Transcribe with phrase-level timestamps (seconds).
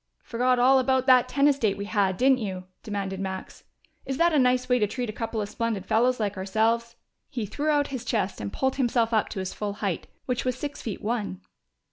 [0.23, 3.65] "Forgot all about that tennis date we had, didn't you?" demanded Max.
[4.03, 6.95] "Is that a nice way to treat a couple of splendid fellows like ourselves?"
[7.29, 10.57] He threw out his chest and pulled himself up to his full height, which was
[10.57, 11.41] six feet one.